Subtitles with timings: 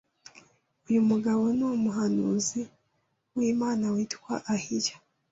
[0.87, 2.61] Uyu mugabo ni umuhanuzi
[3.35, 4.95] w’Imana witwaga Ahiya